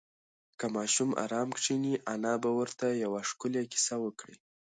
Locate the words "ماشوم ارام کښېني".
0.75-1.93